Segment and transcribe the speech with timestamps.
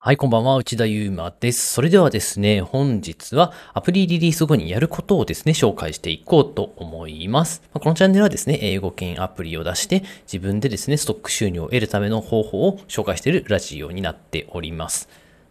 [0.00, 1.74] はい、こんばんは、内田祐馬です。
[1.74, 7.62] それではですね、本日はアプリリリース後にやることをですね、紹介していこうと思います。
[7.72, 15.08] このチャンネルはですね、英語圏アプリを出して、自分でですね、ストック収入を得るための方法を紹介しているラジオになっております。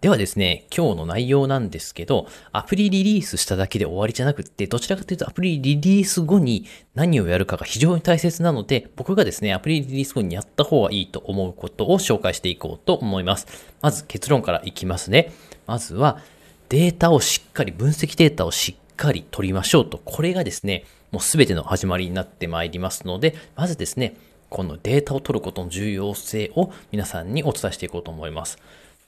[0.00, 13.46] ではですね、今日の内容なんですけど、アプリリリースしただけで終わりじゃなくって、どちらかというとアプリリリース後に何をやるかが非常に大切なので、僕がですね、アプリリリース後にやった方がいいと思うことを紹介していこうと思います。
[13.82, 15.32] まず結論からいきますね。
[15.66, 16.22] まずは、
[16.70, 20.00] データをしっかり、分析データをしっかり取りましょうと。
[20.02, 24.16] これがですね、もうすべての始まりになってまいりますので、まずですね、
[24.48, 28.58] このデータを取ることの重要性を皆さんにお伝えしていこうと思います。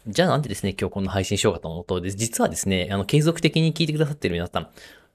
[0.08, 4.68] じゃあなんでですね、今日この配信しようかと思うと、で実はですね、あの、継続的に聞いてくださってる皆さん、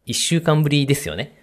[0.05, 1.37] 一週間ぶりですよね。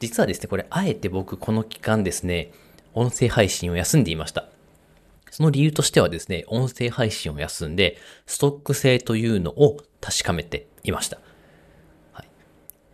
[0.00, 2.52] 実はですね、これ、あえて僕、この期間ですね、
[2.94, 4.48] 音声配信を休んでいました。
[5.30, 11.18] その理由としてはですね、音声配信を休んで、ストック性というのを確かめていました。
[12.12, 12.28] はい。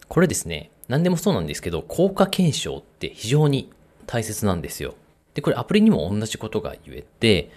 [0.08, 3.70] これですね、何でもそうなんですけど、効果検証って非常に
[4.06, 4.96] 大切なんですよ。
[5.34, 7.50] で、これアプリにも同じことが言えて、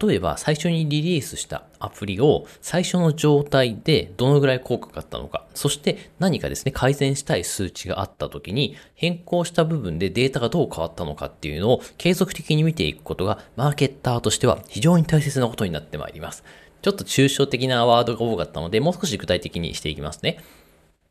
[0.00, 16.44] 例えば最初にリリースしたアプリを最初の状態でどのぐらい効果があったのか、そして何かですね、改善したい数値があった時に変更した部分でデータがどう変わったのかっていうのを継続的に見ていくことがマーケッターとしては非常に大切なことになってまいります。
[16.82, 20.38] ちょっと抽象的なワードが多かったので、もう少し具体的にしていきますね。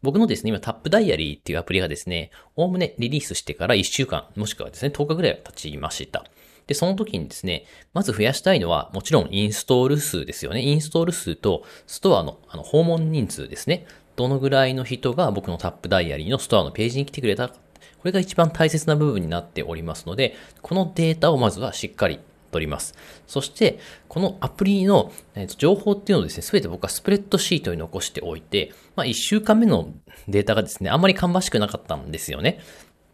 [0.02, 6.26] 僕のですね、今タップダイアリーっていうアプリがですね、おおむねリリースしてから1週間、もしくはですね、10日ぐらい経ちました。
[6.72, 10.62] で、その時にですね、まず増やしたいのは、もちろんインストール数ですよね。
[10.62, 13.86] インストール数と、ストアのあの訪問人数ですね。
[14.16, 17.56] どのぐらいの人が僕のタップダイアリーのストアのページに来てくれたか。
[17.56, 22.96] これが一番大切な部分になっておりますので、このデータをまずはしっかり取ります。
[23.28, 25.12] そして、このアプリの、
[25.58, 29.90] 情報っていうのをですね、すべて僕はスプレッドシートに残しておいて、まあ、1週間目の
[30.30, 32.60] データがですね、あんまり芳しくなかったんですよね。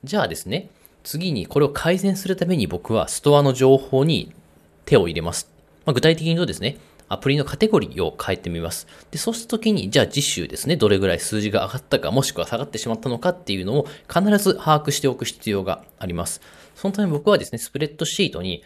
[0.04, 0.70] じゃあですね、
[1.08, 4.34] 次にこれを改善するために僕はストアの情報に
[4.84, 5.50] 手を入れます。
[5.86, 8.88] まあ、具体的に言うとですね、アプリのカテゴリーを変えてみます。
[9.10, 16.42] で、そうした時に、じゃあ次週ですね、どれぐらい数字が上がったか、もしくは下がってしまったのかっていうのを必ず把握しておく必要があります。
[16.76, 18.66] そのため僕はですね、スプレッドシートに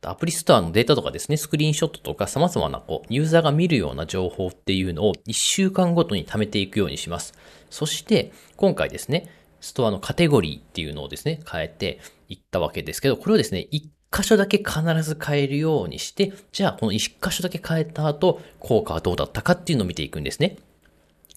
[0.00, 7.34] アプリストアのデータとかですね、スクリーンショットとか様々なこう、ユーザーが見るような情報っていうのを1週間ごとに貯めていくようにします。
[7.68, 9.28] そして、今回ですね、
[9.64, 11.98] ストアのカテゴリーっていうのをですね、変えて
[12.28, 13.82] いったわけですけど、これをですね、1
[14.12, 20.58] 箇所だけ必ず変えるようにして、じゃあこの1箇所だけ変えた後、効果はどうだったかっていうのを見ていくんですね。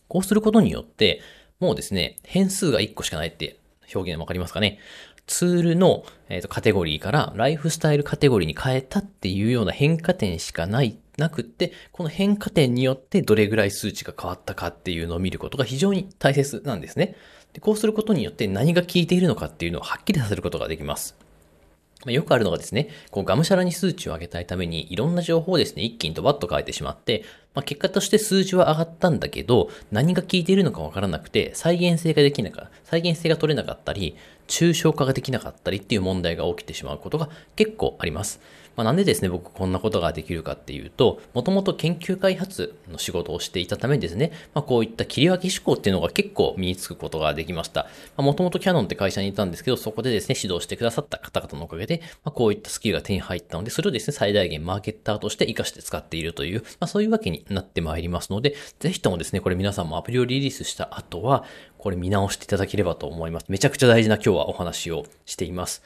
[0.09, 1.21] こうすることによって、
[1.61, 3.59] もうですね、変数が1個しかないって
[3.95, 4.79] 表現わかりますかね
[5.25, 17.15] ツールの、えーとカテゴリーからライフスタイルカテゴリーに変えたっていうような変化点しかない、なくって、この変化点によってどれぐらい数値が変わったかっていうのを見ることが非常に大切なんですね。
[17.53, 21.15] でこうすることによって何が効いているのかっていうのをはっきりさせることができます。
[22.05, 27.23] まあよくあるのがですね、こうがむしゃらに数値を上げたいためにいろんな情報をですね、一気にドバッと変えてしまって、
[27.55, 34.15] まあ、結果として数字は上がったんだけど、何が効いているのかわからなくて、再現性ができなかった、再現性が取れなかったり、
[34.47, 38.39] 抽象化ができなかったりっていう問題が起きてしまうことが結構あります。
[38.77, 47.87] まあ、なんでですね、僕こんなことができるかっていうと、もともと研究開発の仕事をしていたためにですね、まあ、こういった切り分け思考っていうのが結構身につくことができました。
[48.17, 61.43] もともとキャノンって会社にいたんですけど、そこでですね、指導してくださった方々のおかげで、まあ、こういったスキルが手に入ったので、それをですね、最大限マーケッターとして活かして使っているという、まあ、そういうわけになってまいりますので、ぜひともですね、これ皆さんもアプリをリリースした後は、
[61.79, 63.45] これ見直していただければと思います。
[63.49, 65.83] めちゃくちゃ大事な今日はお話をしています。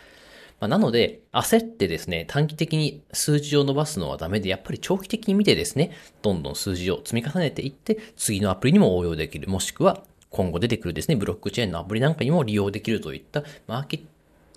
[0.62, 5.92] まあ、なので、焦ってですね、短期的に数字を伸ばすのはダメで、やっぱり長期的に見てですね、
[6.22, 9.50] どんどん数字を積み重ねていって、次のアプリにも応用できる。
[9.50, 14.04] もしくは、今後出てくるですね、ブロックチェーンのアプリなんかにも利用できるといった、マーケテ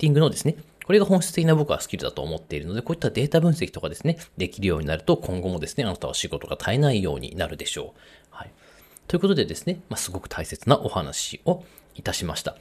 [0.01, 7.99] ィングのですね、これが本質的な僕はスキルだと思っているので、こういったデータ分析とかですね、できるようになると、今後もですね、あなたは仕事が絶えないようになるでしょう。
[8.29, 8.51] はい。
[9.07, 11.63] ということでですね、まあ、すごく大切なお話を
[11.95, 12.55] いたしました。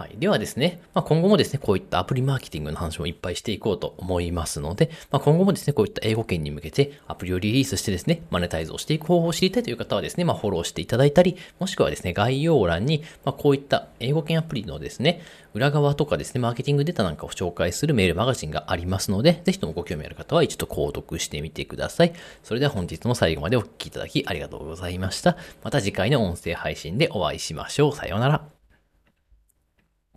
[0.00, 0.16] はい。
[0.16, 15.20] ではですね、まあ、今後もですね、こういったアプリマーケティングの話もいっぱいしていこうと思いますので、まあ、今後もですね、こういった英語圏に向けてアプリをリリースしてですね、マネタイズをしていく方法を知りたいという方はですね、まあ、フォローしていただいたり、もしくはですね、概要欄に、ま、こういった英語圏アプリのですね、
[15.52, 22.14] 裏側とかですね、マーケティングデータなんかを紹介するメールマガジンがありますので、ぜひともご興味ある方は一度購読してみてください。
[22.42, 25.36] それでは本日も最後までお聴きいただきありがとうございました。
[25.62, 27.92] また次回の音声配信でお会いしましょう。
[27.92, 28.59] さようなら。